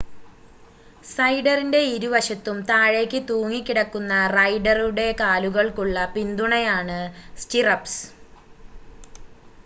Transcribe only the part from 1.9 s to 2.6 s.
ഇരുവശത്തും